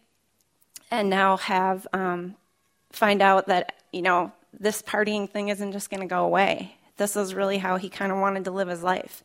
[0.89, 2.35] and now have, um,
[2.91, 6.75] find out that, you know, this partying thing isn't just going to go away.
[6.97, 9.23] This is really how he kind of wanted to live his life.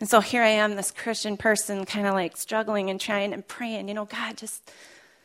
[0.00, 3.46] And so here I am, this Christian person, kind of like struggling and trying and
[3.46, 4.70] praying, you know, God, just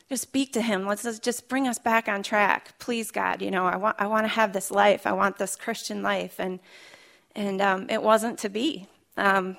[0.08, 0.86] just speak to him.
[0.86, 3.42] Let's just bring us back on track, please, God.
[3.42, 5.08] You know, I want I want to have this life.
[5.08, 6.60] I want this Christian life, and
[7.34, 8.88] and um, it wasn't to be.
[9.16, 9.56] Um,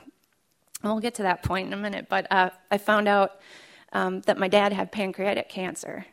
[0.82, 2.06] we'll get to that point in a minute.
[2.08, 3.40] But uh, I found out
[3.94, 6.06] um, that my dad had pancreatic cancer.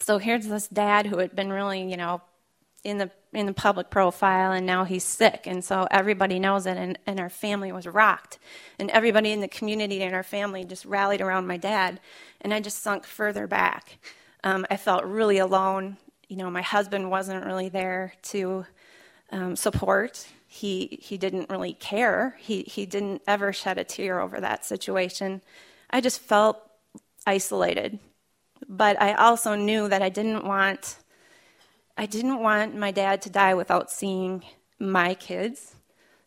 [0.00, 2.22] So here's this dad who had been really, you know,
[2.84, 6.78] in the in the public profile and now he's sick and so everybody knows it
[6.78, 8.38] and, and our family was rocked.
[8.78, 12.00] And everybody in the community and our family just rallied around my dad
[12.40, 13.98] and i just sunk further back.
[14.44, 15.96] Um, i felt really alone.
[16.28, 18.66] You know my husband wasn't really there to
[19.30, 20.26] um, support.
[20.46, 22.36] He he didn't really care.
[22.38, 25.42] He he didn't ever shed a tear over that situation.
[25.90, 26.58] I just felt
[27.26, 27.98] isolated.
[28.68, 30.96] But i also knew that i didn't want
[31.98, 34.44] I didn't want my dad to die without seeing
[34.78, 35.76] my kids.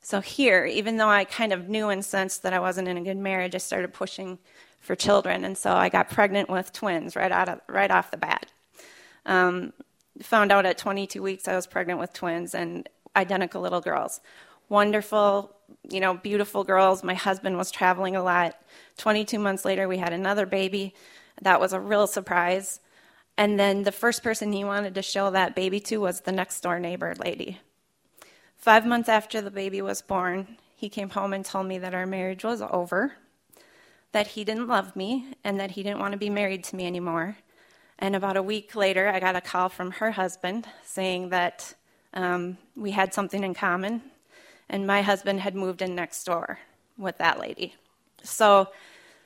[0.01, 3.03] So here, even though I kind of knew and sensed that I wasn't in a
[3.03, 4.39] good marriage, I started pushing
[4.79, 8.17] for children, and so I got pregnant with twins right out of, right off the
[8.17, 8.45] bat.
[9.25, 9.73] Um,
[10.21, 14.21] found out at 22 weeks I was pregnant with twins and identical little girls.
[14.69, 15.53] Wonderful,
[15.89, 17.03] you know, beautiful girls.
[17.03, 18.55] My husband was traveling a lot.
[18.97, 20.93] 22 months later, we had another baby.
[21.41, 22.79] That was a real surprise.
[23.37, 26.61] And then the first person he wanted to show that baby to was the next
[26.61, 27.59] door neighbor lady.
[28.57, 32.05] Five months after the baby was born, he came home and told me that our
[32.05, 33.13] marriage was over,
[34.11, 36.85] that he didn't love me, and that he didn't want to be married to me
[36.85, 37.37] anymore.
[37.97, 41.73] And about a week later, I got a call from her husband saying that
[42.13, 44.01] um, we had something in common,
[44.69, 46.59] and my husband had moved in next door
[46.97, 47.75] with that lady.
[48.23, 48.69] So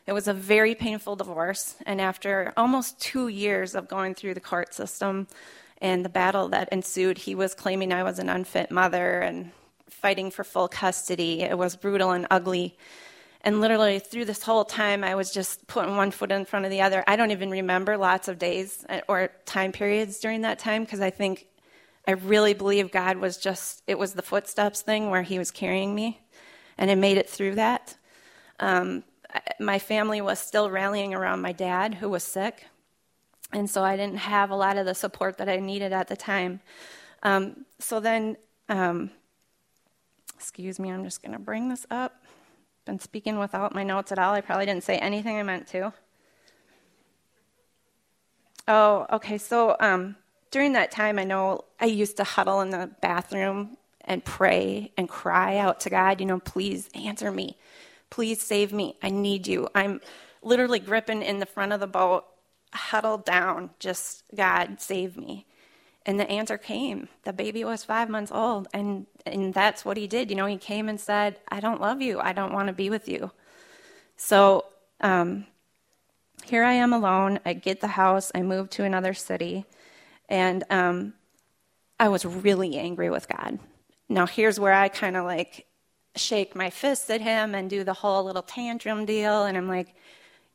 [0.05, 4.39] it was a very painful divorce, and after almost two years of going through the
[4.41, 5.27] court system
[5.81, 9.51] and the battle that ensued, he was claiming I was an unfit mother and
[9.89, 11.41] fighting for full custody.
[11.41, 12.77] It was brutal and ugly.
[13.41, 16.71] And literally, through this whole time, I was just putting one foot in front of
[16.71, 17.03] the other.
[17.07, 21.09] I don't even remember lots of days or time periods during that time because I
[21.09, 21.47] think
[22.07, 25.95] I really believe God was just, it was the footsteps thing where He was carrying
[25.95, 26.21] me,
[26.77, 27.95] and I made it through that.
[28.59, 29.03] Um,
[29.59, 32.65] my family was still rallying around my dad, who was sick.
[33.51, 36.15] And so I didn't have a lot of the support that I needed at the
[36.15, 36.61] time.
[37.21, 38.37] Um, so then,
[38.69, 39.11] um,
[40.35, 42.23] excuse me, I'm just going to bring this up.
[42.85, 44.33] Been speaking without my notes at all.
[44.33, 45.93] I probably didn't say anything I meant to.
[48.67, 49.37] Oh, okay.
[49.37, 50.15] So um,
[50.51, 55.07] during that time, I know I used to huddle in the bathroom and pray and
[55.07, 57.57] cry out to God, you know, please answer me.
[58.13, 58.95] Please save me.
[59.01, 59.67] I need you.
[59.73, 59.99] I'm
[60.43, 62.25] literally gripping in the front of the boat,
[62.71, 65.47] huddled down, just, God, save me.
[66.05, 67.09] And the answer came.
[67.23, 70.29] The baby was five months old, and, and that's what he did.
[70.29, 72.19] You know, he came and said, I don't love you.
[72.19, 73.31] I don't want to be with you.
[74.15, 74.65] So
[75.01, 75.47] um,
[76.45, 77.39] here I am alone.
[77.47, 78.31] I get the house.
[78.35, 79.65] I move to another city.
[80.29, 81.15] And um,
[81.99, 83.57] I was really angry with God.
[84.07, 85.65] Now, here's where I kind of like
[86.15, 89.45] shake my fists at him and do the whole little tantrum deal.
[89.45, 89.95] And I'm like,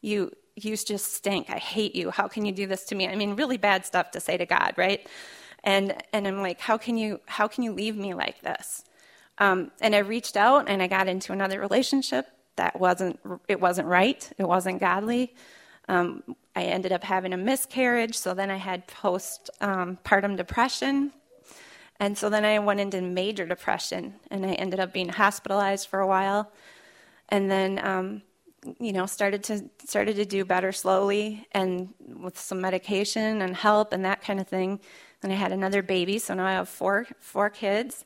[0.01, 1.51] you, you just stink.
[1.51, 2.11] I hate you.
[2.11, 3.09] How can you do this to me?
[3.09, 5.07] I mean, really bad stuff to say to God, right?
[5.64, 8.85] And, and I'm like, how can you, how can you leave me like this?
[9.38, 13.18] Um, and I reached out and I got into another relationship that wasn't,
[13.49, 14.31] it wasn't right.
[14.38, 15.35] It wasn't godly.
[15.88, 16.23] Um,
[16.55, 21.12] I ended up having a miscarriage, so then I had postpartum um, depression.
[22.00, 26.00] And so then I went into major depression, and I ended up being hospitalized for
[26.00, 26.52] a while.
[27.28, 28.22] And then, um,
[28.78, 33.92] you know, started to started to do better slowly, and with some medication and help
[33.92, 34.80] and that kind of thing.
[35.22, 38.04] And I had another baby, so now I have four four kids.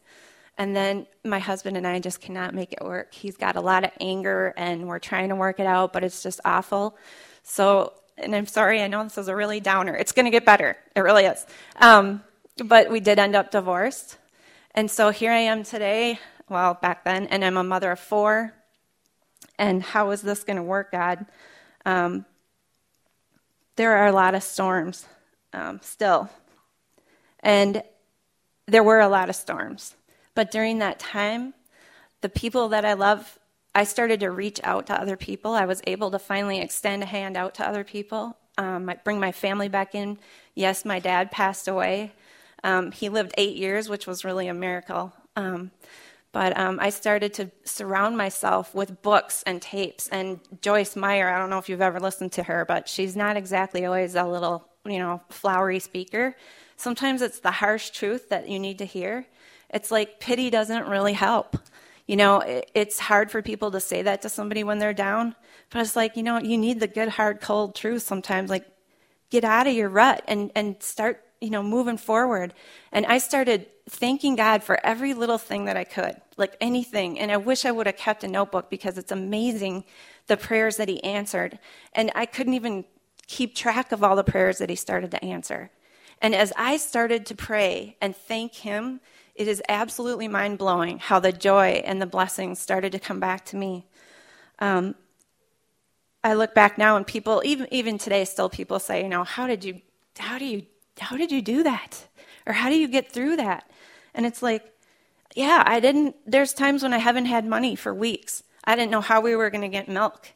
[0.58, 3.14] And then my husband and I just cannot make it work.
[3.14, 6.22] He's got a lot of anger, and we're trying to work it out, but it's
[6.22, 6.96] just awful.
[7.42, 9.94] So, and I'm sorry, I know this is a really downer.
[9.94, 10.76] It's going to get better.
[10.94, 11.46] It really is.
[11.76, 12.22] Um,
[12.64, 14.18] but we did end up divorced.
[14.74, 18.52] And so here I am today, well, back then, and I'm a mother of four.
[19.58, 21.26] And how is this going to work, God?
[21.84, 22.24] Um,
[23.76, 25.06] there are a lot of storms
[25.52, 26.30] um, still.
[27.40, 27.82] And
[28.66, 29.96] there were a lot of storms.
[30.34, 31.54] But during that time,
[32.22, 33.38] the people that I love
[33.74, 35.52] I started to reach out to other people.
[35.52, 39.32] I was able to finally extend a hand out to other people, um, bring my
[39.32, 40.18] family back in.
[40.54, 42.12] Yes, my dad passed away.
[42.64, 45.12] Um, he lived eight years, which was really a miracle.
[45.36, 45.70] Um,
[46.32, 50.08] but um, I started to surround myself with books and tapes.
[50.08, 53.36] And Joyce Meyer, I don't know if you've ever listened to her, but she's not
[53.36, 56.34] exactly always a little, you know, flowery speaker.
[56.76, 59.26] Sometimes it's the harsh truth that you need to hear.
[59.70, 61.58] It's like pity doesn't really help.
[62.06, 65.36] You know, it, it's hard for people to say that to somebody when they're down,
[65.70, 68.50] but it's like, you know, you need the good, hard, cold truth sometimes.
[68.50, 68.66] Like,
[69.30, 72.54] get out of your rut and, and start, you know, moving forward.
[72.92, 77.18] And I started thanking God for every little thing that I could, like anything.
[77.18, 79.84] And I wish I would have kept a notebook because it's amazing
[80.28, 81.58] the prayers that He answered.
[81.92, 82.84] And I couldn't even
[83.26, 85.70] keep track of all the prayers that He started to answer.
[86.20, 89.00] And as I started to pray and thank Him,
[89.34, 93.44] it is absolutely mind blowing how the joy and the blessings started to come back
[93.46, 93.86] to me.
[94.60, 94.94] Um,
[96.22, 99.48] I look back now and people, even even today, still people say, you know, how
[99.48, 99.80] did you,
[100.18, 100.62] how do you,
[100.98, 102.06] how did you do that,
[102.46, 103.70] or how do you get through that?
[104.14, 104.64] And it's like,
[105.34, 106.16] yeah, I didn't.
[106.26, 108.42] There's times when I haven't had money for weeks.
[108.64, 110.28] I didn't know how we were going to get milk.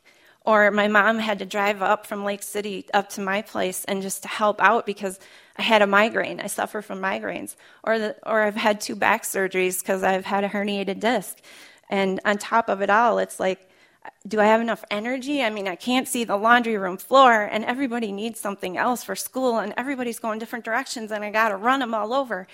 [0.44, 4.00] Or my mom had to drive up from Lake City up to my place and
[4.00, 5.18] just to help out because
[5.56, 6.40] I had a migraine.
[6.40, 7.56] I suffer from migraines.
[7.82, 11.38] Or, the, or I've had two back surgeries because I've had a herniated disc.
[11.90, 13.65] And on top of it all, it's like,
[14.26, 15.42] do I have enough energy?
[15.42, 19.16] I mean, I can't see the laundry room floor, and everybody needs something else for
[19.16, 22.46] school, and everybody's going different directions, and I got to run them all over.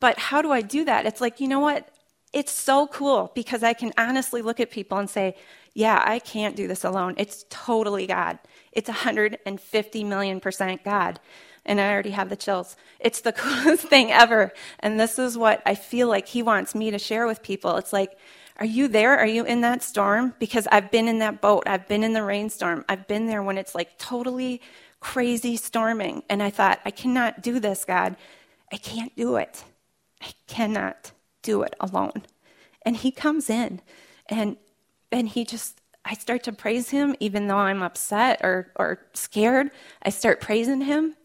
[0.00, 1.06] But how do I do that?
[1.06, 1.88] It's like, you know what?
[2.32, 5.36] It's so cool because I can honestly look at people and say,
[5.72, 7.14] yeah, I can't do this alone.
[7.16, 8.38] It's totally God.
[8.72, 11.20] It's 150 million percent God
[11.66, 12.76] and I already have the chills.
[13.00, 14.52] It's the coolest thing ever.
[14.80, 17.76] And this is what I feel like he wants me to share with people.
[17.76, 18.16] It's like,
[18.58, 19.18] are you there?
[19.18, 20.34] Are you in that storm?
[20.38, 21.64] Because I've been in that boat.
[21.66, 22.84] I've been in the rainstorm.
[22.88, 24.60] I've been there when it's like totally
[25.00, 26.22] crazy storming.
[26.30, 28.16] And I thought, I cannot do this, God.
[28.72, 29.64] I can't do it.
[30.22, 31.12] I cannot
[31.42, 32.22] do it alone.
[32.82, 33.80] And he comes in
[34.28, 34.56] and
[35.10, 39.70] and he just I start to praise him even though I'm upset or or scared.
[40.02, 41.16] I start praising him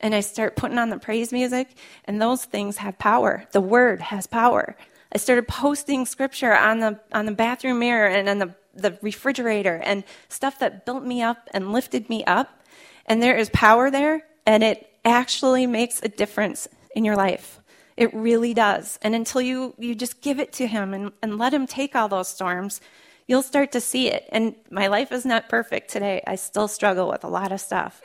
[0.00, 3.44] and I start putting on the praise music, and those things have power.
[3.52, 4.76] The word has power.
[5.12, 9.80] I started posting scripture on the on the bathroom mirror and on the, the refrigerator
[9.82, 12.62] and stuff that built me up and lifted me up.
[13.06, 17.60] And there is power there, and it actually makes a difference in your life.
[17.96, 18.98] It really does.
[19.02, 22.08] And until you, you just give it to Him and, and let Him take all
[22.08, 22.80] those storms,
[23.26, 24.28] you'll start to see it.
[24.30, 26.22] And my life is not perfect today.
[26.26, 28.00] I still struggle with a lot of stuff,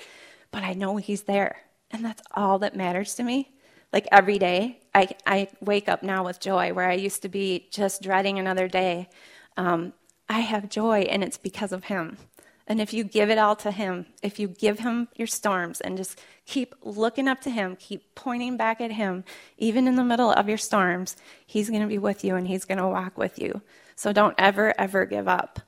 [0.52, 1.58] but I know He's there.
[1.92, 3.52] And that's all that matters to me.
[3.94, 7.68] Like every day, I, I wake up now with joy where I used to be
[7.72, 9.08] just dreading another day.
[9.56, 9.94] Um,
[10.28, 12.18] I have joy, and it's because of Him.
[12.66, 15.96] And if you give it all to Him, if you give Him your storms and
[15.96, 19.26] just keep looking up to Him, keep pointing back at Him,
[19.60, 21.16] even in the middle of your storms,
[21.46, 23.62] He's going to be with you and He's going to walk with you.
[23.96, 25.60] So don't ever, ever give up.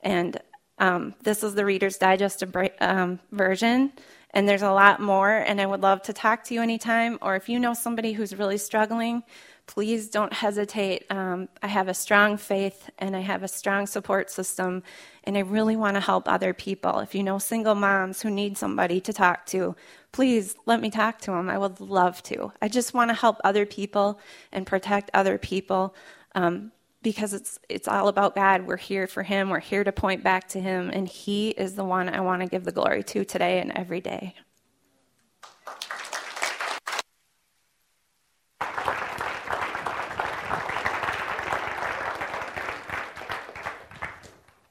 [0.00, 0.40] And
[0.78, 2.42] um, this is the Reader's Digest
[2.80, 3.92] um, version,
[4.30, 5.30] and there's a lot more.
[5.30, 8.34] And I would love to talk to you anytime, or if you know somebody who's
[8.36, 9.22] really struggling,
[9.66, 11.06] please don't hesitate.
[11.10, 14.82] Um, I have a strong faith and I have a strong support system,
[15.24, 16.98] and I really want to help other people.
[16.98, 19.76] If you know single moms who need somebody to talk to,
[20.12, 21.48] please let me talk to them.
[21.48, 22.52] I would love to.
[22.60, 24.18] I just want to help other people
[24.52, 25.94] and protect other people.
[26.34, 26.72] Um,
[27.04, 28.66] because it's it's all about God.
[28.66, 29.50] We're here for him.
[29.50, 32.48] We're here to point back to him and he is the one I want to
[32.48, 34.34] give the glory to today and every day.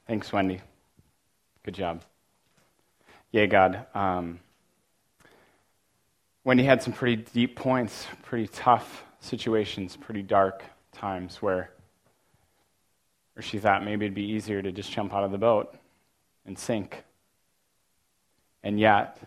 [0.06, 0.60] Thanks, Wendy.
[1.62, 2.02] Good job.
[3.32, 3.86] Yeah, God.
[3.94, 4.38] Um,
[6.44, 10.62] Wendy had some pretty deep points, pretty tough situations, pretty dark
[10.92, 11.70] times where,
[13.34, 15.74] where she thought maybe it'd be easier to just jump out of the boat
[16.46, 17.04] and sink.
[18.62, 19.18] And yet,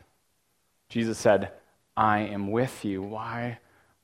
[0.90, 1.52] Jesus said,
[1.96, 3.02] I am with you.
[3.02, 3.60] Why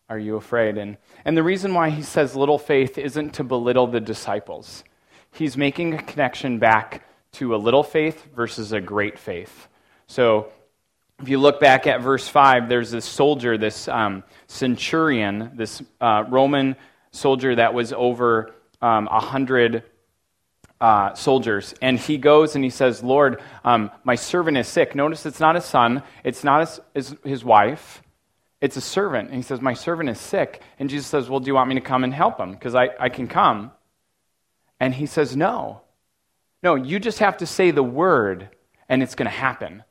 [0.10, 0.78] are you afraid?
[0.78, 4.84] And, and the reason why he says little faith isn't to belittle the disciples
[5.34, 9.68] he's making a connection back to a little faith versus a great faith.
[10.08, 10.51] So
[11.20, 16.26] if you look back at verse 5, there's this soldier, this um, centurion, this uh,
[16.30, 16.76] Roman
[17.12, 19.84] soldier that was over um, a um, hundred
[20.84, 21.74] uh, soldiers.
[21.82, 24.96] And he goes and he says, Lord, um, my servant is sick.
[24.96, 28.04] Notice it's not his son, it's not his, his, wife.
[28.60, 29.30] It's a servant.
[29.30, 30.62] And he says, My servant is sick.
[30.78, 32.52] And Jesus says, Well, do you want me to come and help him?
[32.52, 33.72] Because I, I can come.
[34.78, 35.84] And he says, No.
[36.62, 38.50] No, you just have to say the word
[38.90, 39.86] and it's going to happen.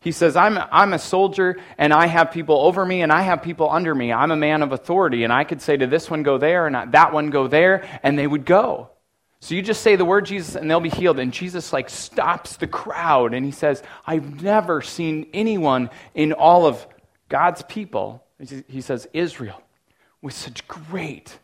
[0.00, 3.42] He says, I'm, I'm a soldier and I have people over me and I have
[3.42, 4.12] people under me.
[4.12, 6.92] I'm a man of authority and I could say to this one, go there, and
[6.92, 8.90] that one, go there, and they would go.
[9.40, 11.18] So you just say the word Jesus and they'll be healed.
[11.18, 16.66] And Jesus like stops the crowd and he says, I've never seen anyone in all
[16.66, 16.86] of
[17.28, 18.24] God's people,
[18.68, 19.62] he says, Israel,
[20.20, 21.38] with such great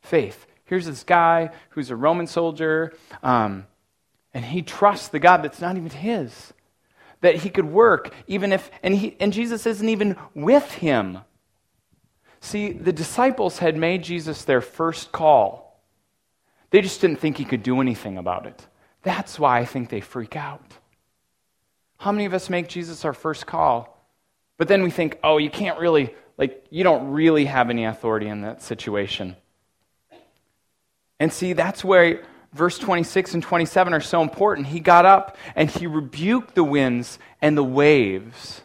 [0.00, 0.46] faith.
[0.64, 3.66] Here's this guy who's a Roman soldier, um,
[4.32, 6.52] and he trusts the God that's not even his.
[7.20, 11.18] That he could work even if, and, he, and Jesus isn't even with him.
[12.40, 15.67] See, the disciples had made Jesus their first call.
[16.70, 18.66] They just didn't think he could do anything about it.
[19.02, 20.74] That's why I think they freak out.
[21.98, 23.98] How many of us make Jesus our first call?
[24.56, 28.28] But then we think, oh, you can't really, like, you don't really have any authority
[28.28, 29.36] in that situation.
[31.20, 34.68] And see, that's where verse 26 and 27 are so important.
[34.68, 38.62] He got up and he rebuked the winds and the waves,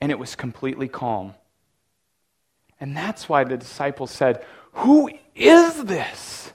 [0.00, 1.34] and it was completely calm.
[2.80, 6.52] And that's why the disciples said, Who is this?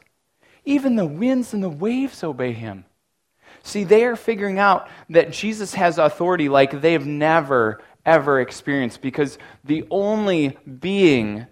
[0.67, 2.83] Even the winds and the waves obey him.
[3.63, 9.37] See, they are figuring out that Jesus has authority like they've never, ever experienced because
[9.63, 11.47] the only being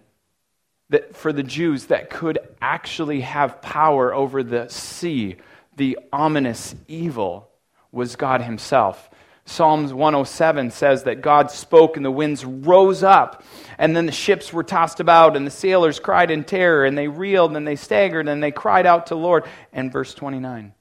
[0.90, 5.38] that for the Jews that could actually have power over the sea,
[5.78, 7.50] the ominous evil,
[7.94, 9.10] was God Himself.
[9.48, 13.44] Psalms 107 says that God spoke and the winds rose up,
[13.78, 17.08] and then the ships were tossed about, and the sailors cried in terror, and they
[17.08, 19.46] reeled and they staggered, and they cried out to Lord.
[19.72, 20.74] And verse 29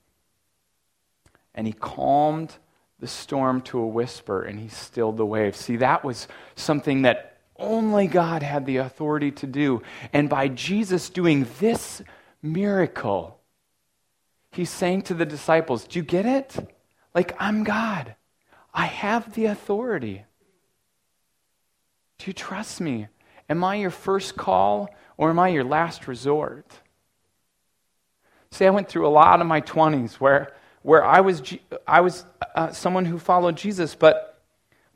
[1.54, 2.56] And He calmed
[3.00, 5.58] the storm to a whisper, and He stilled the waves.
[5.58, 9.82] See, that was something that only God had the authority to do.
[10.12, 12.02] And by Jesus doing this
[12.42, 13.40] miracle,
[14.50, 16.56] he's saying to the disciples, Do you get it?
[17.14, 18.14] Like, I'm God.
[18.74, 20.24] I have the authority.
[22.18, 23.06] Do you trust me?
[23.48, 26.66] Am I your first call or am I your last resort?
[28.50, 30.52] See, I went through a lot of my 20s where,
[30.82, 31.42] where I was,
[31.86, 34.34] I was uh, someone who followed Jesus, but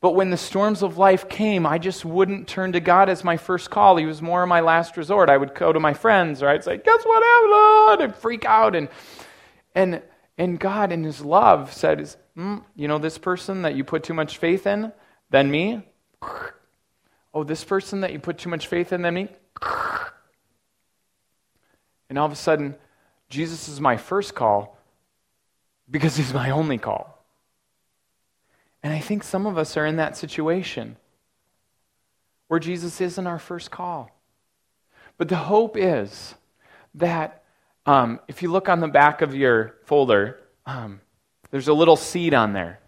[0.01, 3.37] but when the storms of life came, I just wouldn't turn to God as my
[3.37, 3.97] first call.
[3.97, 5.29] He was more my last resort.
[5.29, 8.03] I would go to my friends, or I'd say, Guess what happened?
[8.03, 8.77] And freak out.
[8.77, 8.89] And,
[9.75, 10.03] and,
[10.39, 11.99] and God, in His love, said,
[12.37, 14.93] mm, You know, this person that you put too much faith in,
[15.31, 15.83] then me?
[17.35, 19.29] Oh, this person that you put too much faith in, then me?
[22.09, 22.77] And all of a sudden,
[23.29, 24.79] Jesus is my first call
[25.91, 27.23] because He's my only call.
[28.83, 30.97] And I think some of us are in that situation
[32.47, 34.11] where Jesus isn't our first call.
[35.19, 36.35] But the hope is
[36.95, 37.38] that
[37.89, 41.01] um, if you look on the back of your folder, um,
[41.51, 42.81] There's a little seed on there.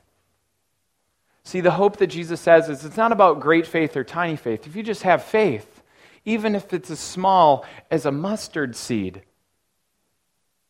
[1.45, 4.67] See, the hope that Jesus says is it's not about great faith or tiny faith.
[4.67, 5.83] If you just have faith,
[6.25, 9.23] even if it's as small as a mustard seed,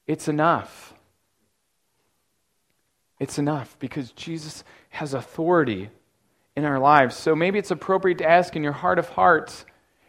[0.07, 0.95] it's enough.
[3.19, 5.91] It's enough because Jesus has authority
[6.57, 7.17] in our lives.
[7.17, 9.67] So maybe it's appropriate to ask in your heart of hearts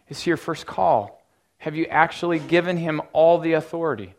[0.07, 1.20] is your first call.
[1.61, 4.15] Have you actually given him all the authority?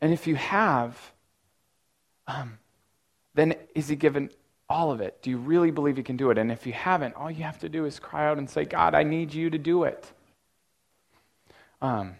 [0.00, 0.98] And if you have,
[2.26, 2.58] um,
[3.34, 4.28] then is he given
[4.68, 5.22] all of it?
[5.22, 6.38] Do you really believe he can do it?
[6.38, 8.96] And if you haven't, all you have to do is cry out and say, God,
[8.96, 10.04] I need you to do it.
[11.80, 12.16] Um,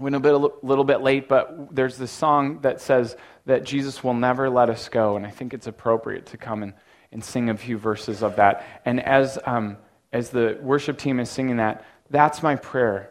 [0.00, 3.16] went a bit a little bit late, but there's this song that says
[3.46, 6.74] that Jesus will never let us go, and I think it's appropriate to come and,
[7.12, 8.66] and sing a few verses of that.
[8.84, 9.76] And as um,
[10.12, 13.10] as the worship team is singing that, that's my prayer.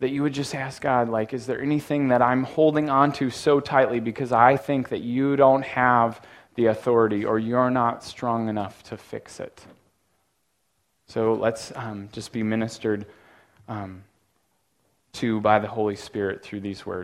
[0.00, 3.30] That you would just ask God, like, is there anything that I'm holding on to
[3.30, 6.20] so tightly because I think that you don't have
[6.56, 9.64] the authority or you're not strong enough to fix it?
[11.06, 13.06] So let's um, just be ministered
[13.68, 14.04] um,
[15.14, 17.02] to by the Holy Spirit through these words.